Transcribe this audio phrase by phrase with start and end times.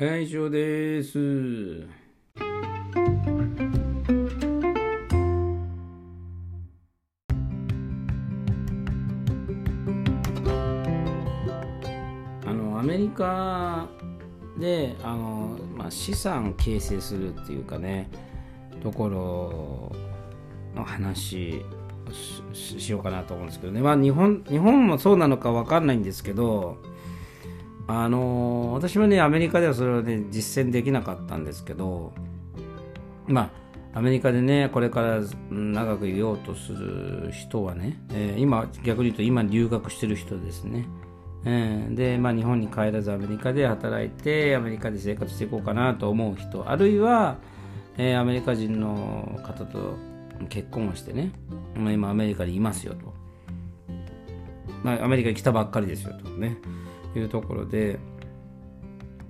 [0.00, 1.18] はい、以上です。
[12.46, 13.88] あのアメリカ
[14.60, 18.08] であの、まあ、資産形成するっていうかね
[18.80, 21.64] ところの話
[22.52, 26.78] ししようかなと思うんですけどね、まあ、日本日本もそうなのか分かんないんですけど
[27.88, 32.12] あの私はねアメリカではそれをね実践できなかったんですけど
[33.26, 33.50] ま
[33.94, 40.86] あアメリカでねこれから長くいようとする人はね、えー今逆に言うと今留学してる人ですね、
[41.46, 47.38] えーで、まあ、日本に帰らずアメリカで働いてアメリカで生活していこうかなと思う人あるいは、
[47.96, 49.96] えアメリカ人の方と
[50.50, 51.32] 結婚をしてね、
[51.74, 53.14] まあ、今アメリカにいますよと、
[54.84, 56.58] まあ、アメリカに来たばっかりですよとね。
[57.18, 57.98] いうところで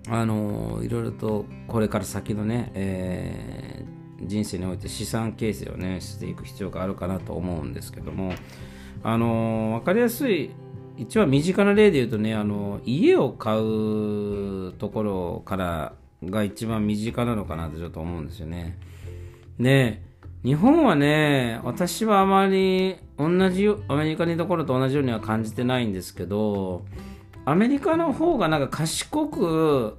[0.09, 8.33] あのいろいろとこれから先のね、えー人生において資産形成をねしていく必要があるかなと思うんですけども
[9.03, 10.51] あの分かりやすい
[10.97, 15.93] 一番身近な例で言うとねあの家を買うところから
[16.25, 18.77] が一番身近なのかなとちょっと思うんですよね。
[19.61, 20.03] で
[20.43, 26.85] 日本はね私はあまり同じアメリカにいた頃と同じようには感じてないんですけど
[27.49, 29.97] アメリカの方がなんか賢く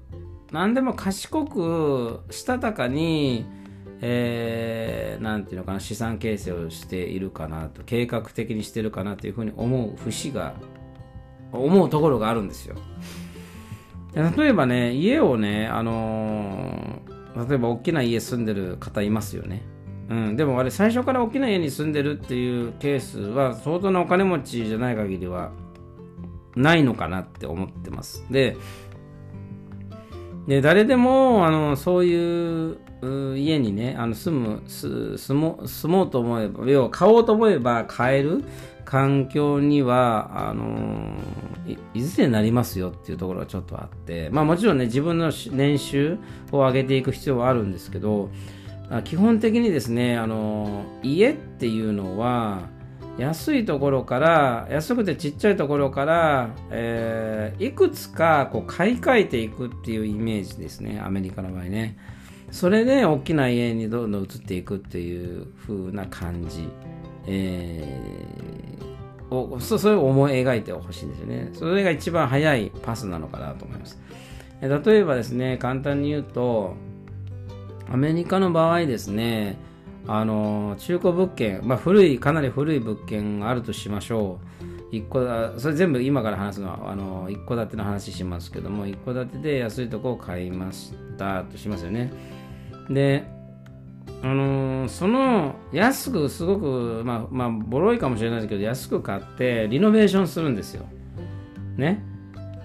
[0.51, 3.45] 何でも賢くしたたかに
[4.01, 10.53] えー、ていうのかな資産形成をしているかなと計画的にしてるかなというふうに思う節が
[11.51, 12.77] 思うところがあるんですよ。
[14.15, 19.63] 例えばね家をねあのー例えば大きな家住んでる方いますよね。
[20.09, 25.51] うん、でもあれ最初から大きな家に住んでるっていうケースは相当なお金持ちじゃない限りは
[26.55, 28.25] ないのかなって思ってます。
[28.29, 28.57] で
[30.47, 38.43] で誰でもあのそういうう家にねあの住むす住も住もうと思えば要は買おうと思えば買える
[38.83, 41.15] 環境にはあの
[41.67, 46.17] いいずれになりますよっていうところがちょっとあってまあもちろんね自分の年収
[46.51, 48.31] を上げていく必要はあるんですけど
[49.03, 52.67] 基本的にですねあの家っていうのは
[53.19, 61.97] 安いところから安くてちっちゃいところから、えーいくつかこう買い替えていくっていうイメージですねアメリカの場合ね。
[62.51, 66.67] それで大きな家にどんどん移っていくっていう風な感じ、
[67.27, 68.89] えー
[69.31, 71.49] をそそれを思い描いてほしいんですよね。
[71.53, 73.99] それが一番早いパスなのかなと思います。
[74.61, 76.75] 例えばですね簡単に言うと
[77.91, 79.57] アメリカの場合ですね
[80.07, 84.69] あの中古物件、まあ、古いかなり古い物件があるとしましょう。
[84.91, 92.11] 一戸それ全部今から話すのはあの一戸建ての話しますけども一戸建てで安いとこを買いましたとしますよね。
[92.89, 93.25] で
[94.23, 100.85] あのその安くすごくまあまあボロいかもしれないですけど安く買ってリノベーションするんですよ。
[101.77, 102.03] ね。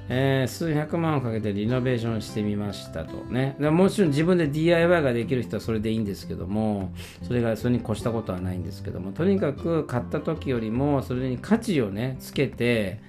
[0.09, 3.57] えー数百万をかけてリノベーションしてみましたとね。
[3.59, 6.93] でもちろん自分で DIY ができる人はそれでいいんですけども
[7.23, 13.01] それがそれに越したことはないんですけどもとにかく買った時よりもそれに価値をねつけて、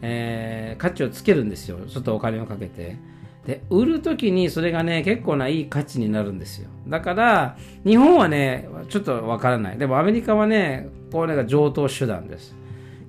[0.00, 1.78] えー価値をつけるんですよ。
[1.86, 2.96] ちょっとお金をかけて。
[3.46, 6.68] で売る時にそれがね結構ないい価値になるんですよ。
[6.88, 9.78] だから日本はねちょっとわからない。
[9.78, 12.54] でもアメリカはねこれが上等手段です。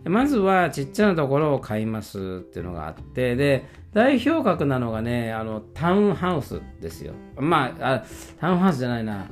[0.06, 7.14] まずはちっちゃなところを買いますっていうのがあってで代表格なのがねあのタウンハウスですよ。
[7.38, 8.04] まあ
[8.40, 9.28] タウンハウスじゃないな、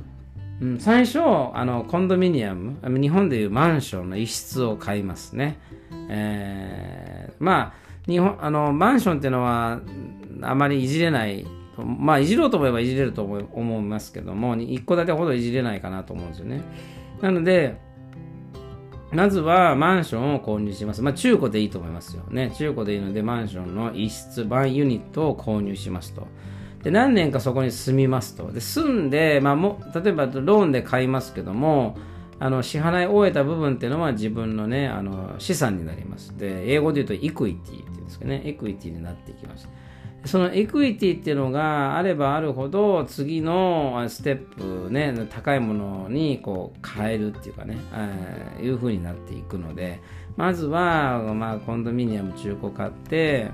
[0.60, 5.58] うん、最初あのコンドミニアム日本でいうマンションの一室を買いますね。
[6.08, 7.10] えー
[7.40, 9.80] まあ日本あのマンションっていうのは
[10.42, 11.44] あまりいじれない
[11.76, 16.62] まあいじろうと思えばいじれると思いますけども一戸建てほどいじれないかなと思うんですよね。
[17.20, 17.76] なので
[19.12, 21.02] まずはマンションを購入します。
[21.02, 22.52] まあ中古でいいと思いますよね。
[22.56, 26.26] 中古でいいのでマンションの一室版ユニットを購入しますと。
[26.82, 28.52] で何年かそこに住みますと。
[28.52, 31.96] で住んで、まあ、も例えばローンで買いますけども、
[32.38, 36.36] あの支払い終えた部分っていうのは自分のね、あの資産になります。
[36.38, 38.42] で、英語で言うと equity っていうんですかね。
[38.44, 39.68] equity になっていきます。
[40.24, 50.00] その equity っていうのがあればあるほど次のステップね高いものにこう変えるっていうかね、えーいう風になっていくので
[50.36, 53.50] まずは、まあ、コンドミニアム中古買って、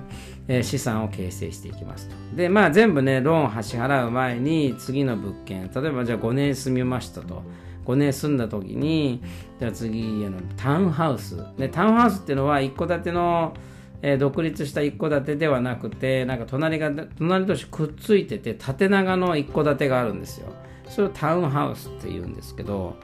[0.47, 2.15] えー資産を形成していきますと。
[2.35, 7.43] でまあ全部ねローンを支払う前に次の物件例えばじゃあ5年住みましたと。
[7.85, 9.21] 5年住んだ時に
[9.59, 13.53] じゃあ次あのタウンハウス、ね、タウンハウスっていうのは一戸建ての
[14.01, 20.53] えー、独立した一戸建てではなくてなんか隣が隣同士くっついてて縦長の一戸建てがあるんですよ。
[20.87, 22.95] それをタウンハウスって言うんですけど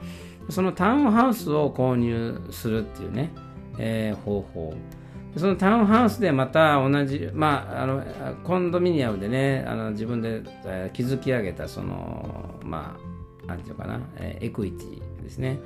[0.48, 3.30] そのタウンハウスを購入するっていうね、
[3.78, 4.74] えー、方法。
[5.36, 8.04] そのタウンハウスでまた同じ、まあ、あの
[8.44, 12.96] コンドミニアムでねあの自分で、えー、築き上げたそのま
[13.44, 15.58] あなんていうかな、えー、エクイティですね。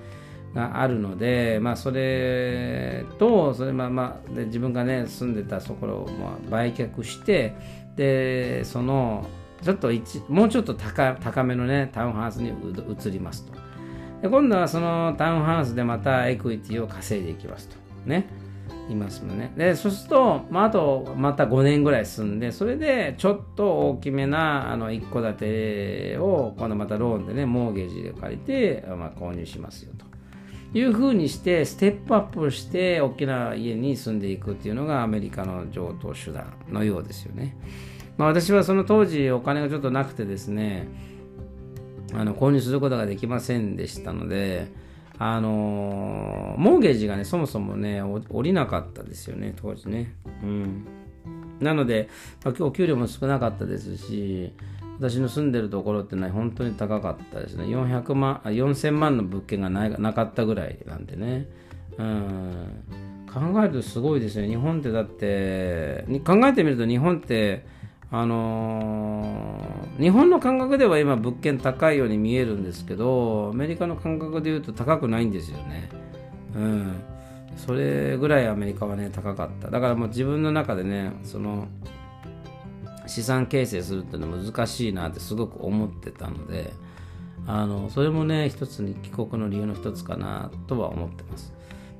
[0.55, 7.55] があるので、まあ、それとそれまあまあで自分がね住んでたところをまあ売却して
[7.97, 9.27] でその
[9.62, 13.53] ちょっと一もうちょっと高高めのねタウンハウスに移りますと。
[14.23, 17.77] で今度はそのタウンハウスでまたエクイティを稼いでいきますと。
[18.06, 18.29] ね。
[18.89, 19.53] いますもんね。
[19.56, 30.08] でそうすると、まあ、あとまた5年ぐらい住んでそれでちょっと大きめなあの一戸建てを今度またローンでねモーゲージで借りて、まあ、購入しますよと。
[30.75, 37.56] いうふうにしてステップアップして大きな家に住んでいくっていうのがアメリカの上等手段のようですよね。
[38.19, 40.88] まあ、私はその当時お金がちょっとなくてですね
[42.12, 44.67] あの購入することができませんでしたので
[45.19, 50.14] あのモーゲージがねそもそもね降りなかったですよね当時ね。
[50.43, 50.87] うん、
[51.61, 52.09] なので、
[52.44, 54.53] まあ、今日給料も少なかったですし
[54.99, 57.65] 私の住んでるところってのは本当に高かったですね。
[57.65, 61.47] 400万、4000万の物件がなかったぐらいなんでね。
[61.99, 62.83] うん。
[63.33, 64.49] 考えるとすごいですね。
[64.49, 67.65] 日本ってだって、考えてみると日本って、
[68.11, 75.91] あのー、日本の感覚では今物件高いように見えるんですけど、アメリカの感覚で言うと高くないんですよね。
[76.56, 76.93] うん。
[77.56, 79.71] それぐらいアメリカはね、高かった。
[79.71, 81.69] だからもう自分の中でね、その、
[83.09, 86.73] 資産形成するっていうのは難しいなってすごく思ってたので
[87.47, 91.53] あのそれもね一つに帰国の理由の一つかなとは思ってます、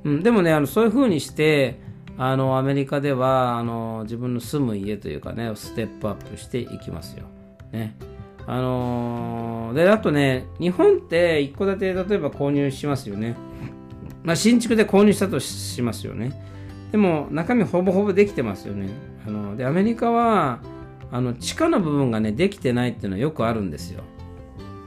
[0.05, 1.81] うん、でもねあのそういうふうにして
[2.19, 7.25] あのアメリカではあの自分の住む家というかねステップアップしていきますよ、
[7.73, 7.97] ね。
[8.47, 13.37] あのー、であとね日本って一戸建て例えば購入しますよね、
[14.25, 16.33] まあ、新築で購入したとしますよね。
[16.91, 18.89] でも中身ほぼほぼできてますよね。
[19.27, 20.61] あのでアメリカは
[21.11, 24.03] あの地下の部分がねできてないっていうのはよくあるんですよ。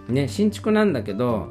[0.07, 1.49] ね新築なんだけど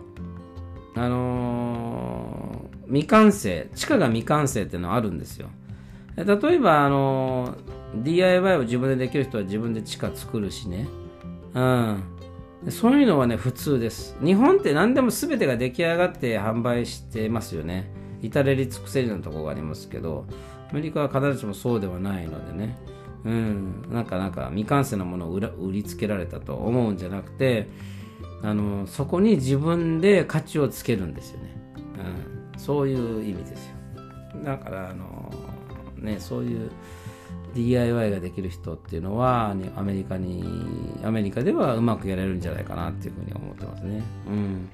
[0.94, 5.48] あのー、未完成地下が未完成っていうのはあるんですよ。
[6.16, 10.88] 例えばあのー、DIY を自分でできる人は自分で地下作るしね。
[11.54, 12.02] うん。
[12.68, 14.16] そういうのはね普通です。
[14.22, 17.90] 日本って何でも全てが出来上がって販売してますよね。
[18.22, 20.26] 至れり尽くせりのところがありますけど
[20.70, 22.76] アメリカは必ずしもそうではないのでね。
[23.24, 27.68] うん、なんかなんか未完成なものを売りつけられたと思うんじゃなくて
[28.42, 31.56] あのそこに自分で価値をつけるんですよね、
[32.54, 33.74] うん、そういう意味ですよ。
[34.44, 35.30] だからあの
[35.96, 36.70] ねそういう
[37.54, 40.44] DIY ができる人っていうのはアメリカに
[41.04, 44.02] アメリカではうまくやれるんじゃないかなっていうふうに思ってますね。
[44.28, 44.68] うん。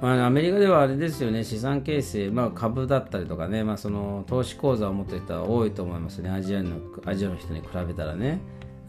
[0.00, 8.40] まあ、アメリカではあれですよね、資産形成、まあ、株だったりとかね、まあ、その投資口座を持っている人は多いと思いますね、アジアのアジアの人に比べたらね。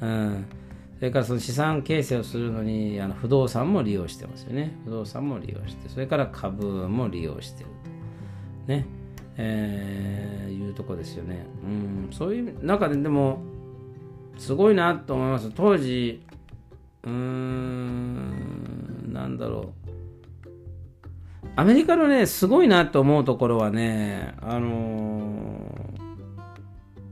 [0.02, 0.46] うん、
[0.98, 4.78] それからその資産形成をするのにあの不動産も利用してますよね。
[4.86, 7.70] 不動産も利用して、それから株も利用してる
[8.68, 8.70] と。
[8.72, 8.86] ね。
[9.42, 11.46] えー、いうとこですよね。
[11.64, 13.40] うん、そういう中ででも、
[14.38, 15.50] すごいなと思います。
[15.56, 16.22] 当時、
[17.04, 19.79] うーん、なんだろう。
[21.56, 24.70] アメリカのね、すごいなと思うところはね、あの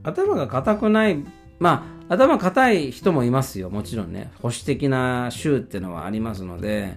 [0.02, 1.24] ー、頭が硬くない、
[1.58, 4.30] まあ、頭硬い人もいますよ、もちろんね。
[4.40, 6.96] 保守的な州っていうのはありますので、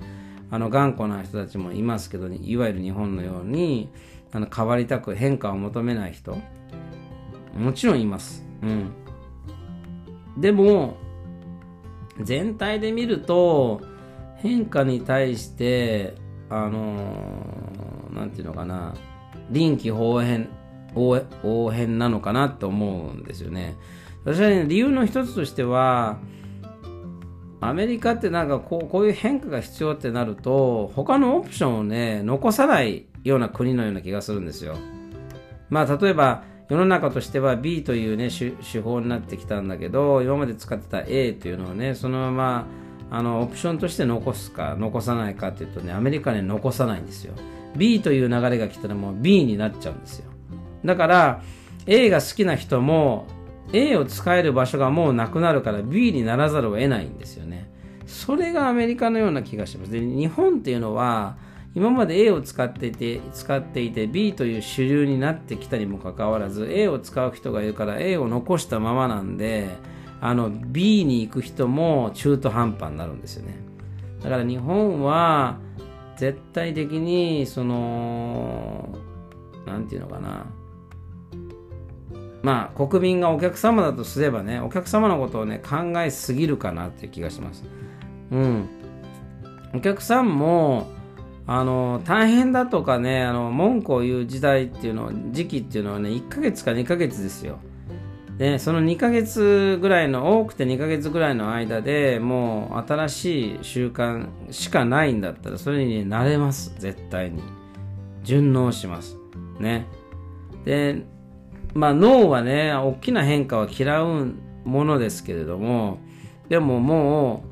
[0.50, 3.90] あの、頑固な人たちもいますけど、いわゆる日本のように、
[4.34, 6.38] あの変わりたく変化を求めない人、
[7.58, 8.46] もちろんいます。
[8.62, 8.92] うん。
[10.38, 10.96] でも、
[12.22, 13.82] 全体で見ると、
[14.38, 16.16] 変化に対して
[16.52, 18.94] あのー、なんていうのかな、
[19.50, 20.50] 臨機応変、
[20.94, 23.78] 応変なのかなと思うんですよね。
[24.26, 26.20] 私はね、理由の一つとしては、
[27.62, 34.76] アメリカってなんかこうこういう変化が必要ってなると、他のオプションをね、残さないような国のような気がするんですよ。
[35.70, 42.66] まあ、例えば、世の中としては B というね、手法になってきたんだけど、今まで使ってた A というのをね、そのまま
[43.12, 47.34] あのオプションとして残すか残さないかっていうとねアメリカね残さないんですよ。
[47.76, 50.32] B という流れが来たらもう B になっちゃうんですよ。
[50.86, 51.42] だから
[51.86, 53.28] A が好きな人も
[53.74, 57.70] A を使える場所がもうなくなるから B にならざるを得ないんですよね。
[58.08, 59.92] それがアメリカのような気がします。
[59.92, 61.38] で日本っていうのは
[61.76, 69.70] 今まで A を使っていて使っていて B という主流になってきたにもかかわらず A を使う人がいるから A を残したままなんで
[70.22, 73.56] あの B に行く人も中途半端になるんですよね。
[74.24, 75.58] だから日本は
[76.16, 78.90] 絶対的にその
[79.66, 80.46] 何て言うのかな。
[82.44, 87.64] まあ国民がお客様だとすればねお客様のことをね考えすぎるかなっていう気がします。
[88.32, 88.70] うん。
[89.74, 90.88] お客さんも
[91.48, 97.60] あの大変だとかねあの文句を言う時代っていうの時期っていうのはね1ヶ月か2ヶ月ですよ。
[98.42, 106.74] でその2ヶ月ぐらいの多くて2ヶ月ぐらいの間でもう新しい習慣しかないんだったらそれに、慣れます。
[106.80, 107.44] 絶対に。
[108.24, 109.16] 順応します。
[109.60, 109.86] ね。
[110.66, 111.04] で
[111.76, 114.34] まあ脳はね大きな変化は嫌う
[114.66, 116.00] ものですけれども
[116.50, 117.44] でもも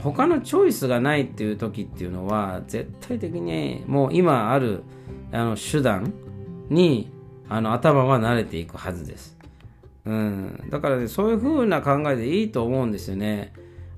[0.00, 4.82] う他のチョイスがないっていう時っていうのは絶対的にもう今ある
[5.30, 6.12] あの手段
[6.70, 7.12] に
[7.48, 9.33] あの頭は慣れていくはずです。
[10.06, 13.52] うん、だからねそういう風な考えでいいと思うんですよね。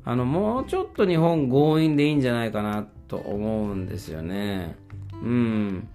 [0.05, 4.77] あのもうちょっと日本強引でいいんじゃないかなと思うんですよね。
[5.13, 5.89] うん。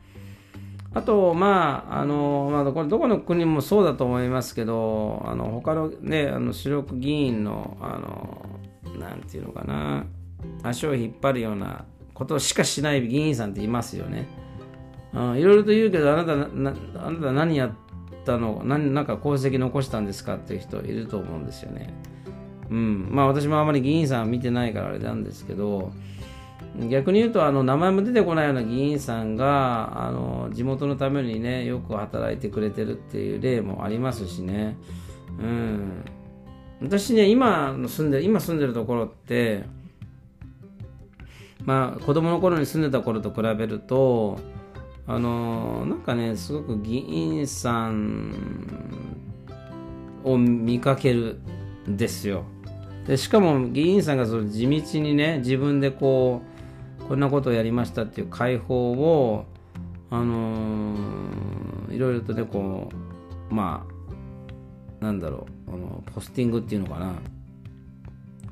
[0.93, 8.45] あと、まあ、あの、まあ、これどこの国もそうだと思いますけど、あの、他のね、あの、主力議員の、あの、
[8.99, 10.05] なんていうのかな
[10.63, 14.27] 足を引っ張るようなことしかしない議員さんっていますよね。
[15.13, 17.71] いろいろと言うけどあなたなあなた何やっ
[18.25, 21.93] たの何なんか功績残したんですかっていう人いると思うんですよね。
[22.69, 25.91] うん、まあ私もあまり議員さん見てないからあれなんですけど
[26.89, 34.77] 逆に言うとあの名前も出てこないような議員さんがあの地元のためにねよく働いてくれてるっていう例もありますしね。
[35.39, 36.05] うん
[36.81, 39.63] 私ね、今の住んで、今住んでるところって、
[41.63, 44.39] まあ、子供の頃に住んでた頃と比べると、
[45.13, 48.33] あのなんかね、すごく議員さん
[50.23, 51.41] を見かける
[51.89, 52.45] んですよ。
[53.05, 56.41] でしかも議員さんがその地道にね、自分でこ
[57.01, 59.45] う、こんなことをやりましたっていう解放を、
[60.09, 62.89] あのー、いろいろとね、こ
[63.49, 63.85] う、ま
[65.01, 67.15] あ、なんだろう、このポスティングっていうのかな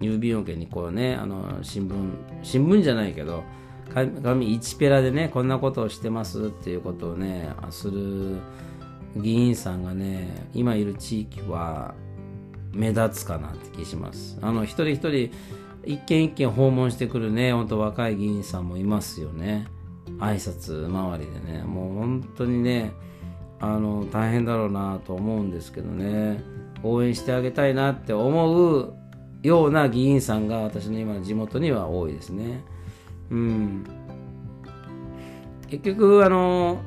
[0.02, 1.94] 郵便受けにこうねあの新聞
[2.42, 3.44] 新聞じゃないけど
[3.94, 8.38] 紙1ペラでねこんなことをしてますっていうことをねする
[9.16, 11.96] 議員さんがね今いる地域は
[12.72, 14.38] 目立つかなって気します。
[14.42, 15.32] あの一人一人
[15.86, 19.68] 一軒一軒訪問してくるねほんと若い議員さんもいますよね。
[20.20, 21.64] 挨拶回りでね。
[21.64, 22.92] もう本当にね
[23.60, 26.44] あの大変だろうなと思うんですけどね。
[26.84, 28.94] 応援してあげたいなって思う
[29.42, 32.64] ような議員さんが私の今の地元には多いですね。
[33.32, 33.84] うん。
[35.68, 36.82] 結局、あの、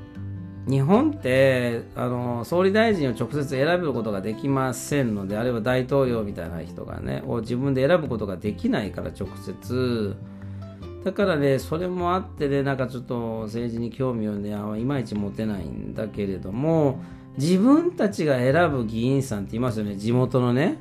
[0.69, 10.17] 日本ってあの総理大臣を直接選ぶことができませんのであれば大統領みたいな人がねを自分で選ぶことができないから直接
[11.05, 17.03] だからねそれもあってねなんかちょっと政治に興味をねいまいち持てないんだけれども
[17.37, 20.79] 自分たちが選ぶ議員さんっていますよね地元のね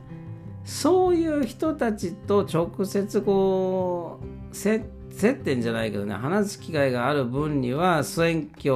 [0.64, 4.20] そういう人たちと直接こ
[4.52, 8.74] う接接点じゃないけどね話す機会がある分には選挙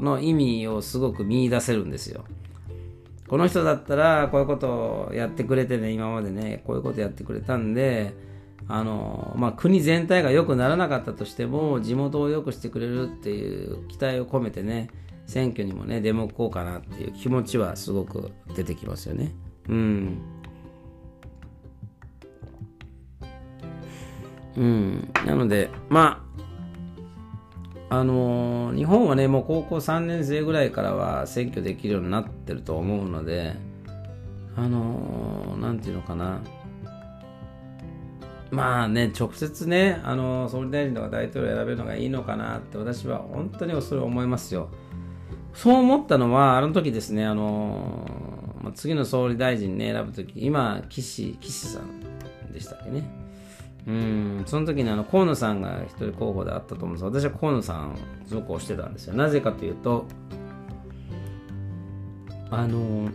[0.00, 2.24] の意味をすごく見出せるんですよ。
[3.28, 8.14] この人だったらこういうことをやってくれてね今までねこういうことやってくれたんで
[8.70, 14.90] あのまあ、国全体が良くならなかったとしても地元を良くしてくれるっていう期待を込めてね
[15.26, 19.34] 選挙にもね出向こうかなっていう気持ちはすごく出てきますよね。
[19.68, 20.18] うん。
[24.58, 26.24] うん、なのでま
[27.88, 33.54] ああのー、日本はねもう高校3年生ぐらいからは選挙できるようになってると思うので
[34.56, 36.42] あのー、なんていうのかな
[38.50, 44.70] まあね直接ねあの、総理大臣とか大統領選べるのがいいのかなって私は本当にそれ思いますよ。
[45.54, 53.27] そう思ったのは、あの時ですね、あのー、次の総理大臣ね、選ぶ時、今、岸、岸さんでしたっけね。
[53.86, 59.14] うん、その時にあの河野さんが一人候補であったと思うんです私は河野さんすごく推してたんですよ。
[59.14, 60.04] なぜかというと、
[62.50, 63.10] あの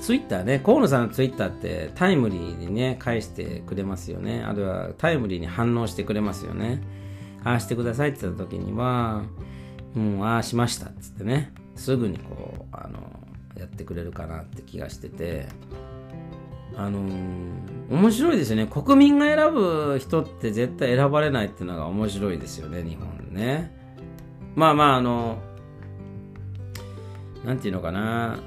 [0.00, 4.42] ツイッターね、河野さんのツイッターってタイムリーにね、返してくれますよね。
[4.42, 6.82] あるいはタイムリーに反応してくれますよね。
[7.44, 9.24] ああしてくださいって言った時には、
[9.94, 12.98] うん、ああしましたっつってねすぐにこうあの
[13.56, 15.46] やってくれるかなって気がしてて
[16.76, 17.12] あのー、
[17.90, 23.70] 面白いですよね国民が選ぶ人って絶対選ばれないっていうのが面白いですよね日本ね。
[24.54, 25.38] まあまあ、あの、
[27.44, 28.38] なんていうのかな、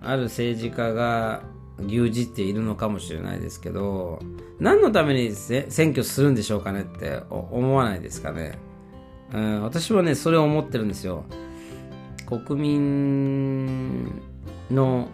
[0.00, 1.42] ある政治家が
[1.80, 4.20] 牛耳っているのかもしれないですけど、
[4.60, 8.58] 何のために選挙するんでしょうかねって思わないですかね。
[9.34, 11.24] うん、私はね、それを思ってるんですよ。
[12.26, 14.22] 国民
[14.70, 15.08] の、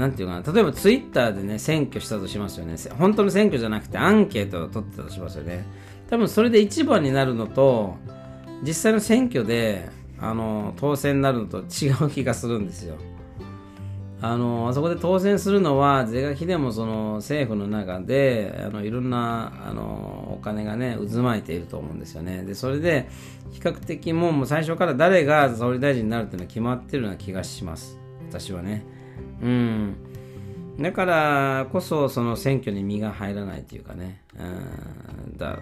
[0.00, 2.76] なんていうかな、例えばツイッターでね、選挙したとしますよね。
[2.98, 5.64] 本当の選挙じゃなくてアンケートを取ってたとしますよね。
[6.08, 7.96] 多分それで一番になるのと、
[8.62, 9.88] 実際の選挙で、
[10.18, 12.96] あの、当選になるのと違う気がするんですよ。
[14.22, 23.08] あのあそこで当選するのは是が非でもその政府の中であのいろんなあのお金がね渦巻いていると思うんですよねでそれで
[23.50, 28.84] 比較的もうもう最初から誰が総理大臣になるっていうのは決まってるような気がします私はね
[29.42, 29.96] うん
[30.78, 35.58] だからこそその選挙に身が入らないというかねうんだ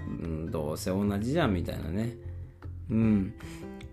[0.51, 2.13] どうせ同じじゃんみたいなね
[2.91, 3.35] うん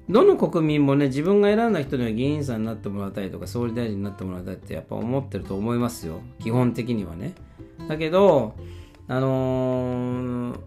[0.08, 6.20] どの国民もね、自分が選んだ人には議員さんになってもらいたいとか、総理大臣になってもらいたいってやっぱ思ってると思いますよ。
[6.40, 7.34] 基本的にはね。
[7.90, 8.54] だけど、
[9.08, 10.60] あのー、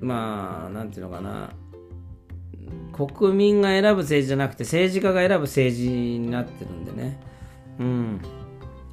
[0.00, 1.50] まあ、なんていうのかな。
[2.92, 7.20] 国民が選ぶ政治じゃなくて政治家が選ぶ政治になってるんでね。
[7.78, 8.20] うん。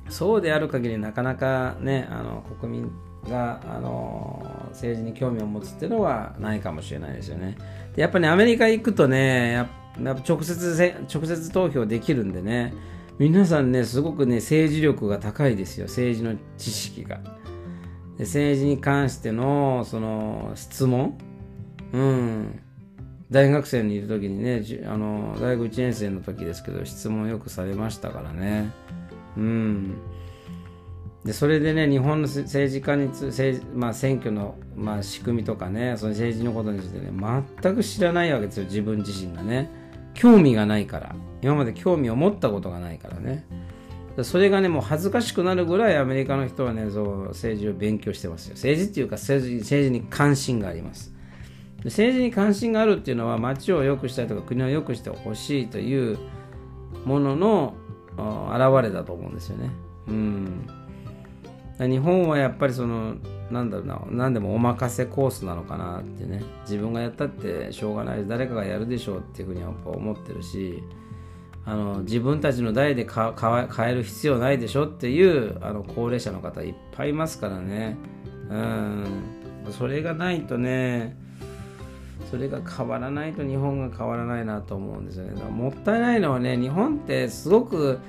[0.10, 2.92] そうである限りなかなかね、あの国民
[3.30, 7.58] が、あの、政治に興味を持つっていうのはないかもしれないですよね。
[7.96, 9.68] でやっぱり、ね、アメリカ行くとね、やっ
[10.16, 12.74] ぱ直接直接投票できるんでね、
[13.20, 17.20] 皆さんね、すごくね、政治力が高いですよ、政治の知識が。
[18.18, 21.18] で政治に関してのその質問、
[21.94, 22.62] うん、
[23.34, 28.72] 大学生にいる時にね、あの大学1年生の時ですけど、質問よくされましたからね。
[29.36, 29.96] うん。
[31.25, 37.12] でそれでね日本の政治家につ政、まあ、選挙の、まあ、仕組みとかねその政治のことについてね
[37.62, 39.70] 全く知らないわけですよ自分自身がね。
[40.13, 41.16] 興味がないから。
[41.42, 43.46] 今まで興味を持ったことがないからね。
[44.22, 48.54] それがねもう恥ずかしくなるぐらいアメリカの人はねそう政治を勉強してますよ。
[48.56, 51.12] 政治っていうか政治政治に関心があります。
[51.86, 56.17] 政治に関心があるっていうのは街を良くしたいとか国を良くしてほしいという
[57.06, 57.76] ものの
[58.17, 59.72] 表れだと思うんですよね。
[60.08, 60.67] うん。
[61.80, 63.15] 日本はやっぱりその
[63.52, 66.43] なんだろうな何でもお任せコースなのかなってね。
[66.62, 70.84] 自分がやったってしょうがない誰かがやるでしょうっていうふうにやっぱ思ってるし
[71.65, 77.98] あの自分たちの代で変える必要ないでしょっていうあの高齢者の方いっぱいいますからね。
[78.50, 79.06] うん。
[79.72, 81.17] それがないとね
[82.30, 87.99] それが変わらないと日本が変わらないなと思うんですよねもったいないのはね日本ってすごく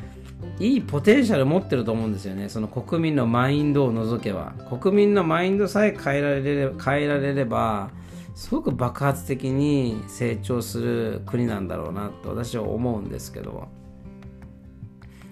[0.58, 2.48] いいポテンシャル持ってると思うんですよね。
[2.48, 4.52] その国民のマインドを除けば。
[4.78, 7.90] 国民のマインドさえ変えられれば、変えられれば、
[8.34, 13.68] すごく爆発的に成長する国なんだろうなと私は思うんですけど。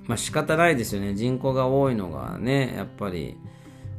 [0.06, 1.14] まあ仕方ないですよね。
[1.14, 3.36] 人口が多いのがね、やっぱり、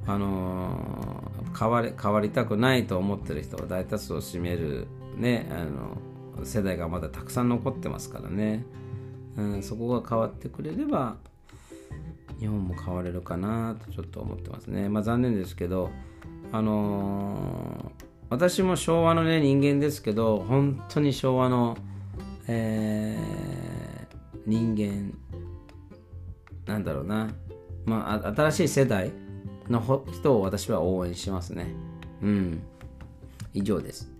[0.05, 4.87] あのー、変わり、変わりたくないと思ってる人が大多数を占める
[5.17, 8.65] ね、あの、世代がまだたくさん残ってますからね。
[9.37, 11.17] うん、そこが変わってくれれば
[12.39, 14.89] 日本も変われるかなとちょっと思ってますね。
[14.89, 15.89] まあ残念ですけど、
[16.51, 21.77] あのー、私も昭和のね人間ですけど、本当に昭和の、
[22.47, 25.17] えー、人間、
[26.65, 27.29] なんだろうな、
[27.85, 29.11] まあ新しい世代
[29.69, 31.67] の人を私は応援しますね。
[32.21, 32.63] うん。
[33.53, 34.11] 以上です。